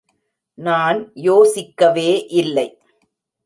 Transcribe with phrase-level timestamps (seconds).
[0.57, 2.25] நான் யோசிக்கவே
[2.33, 2.67] இல்லை.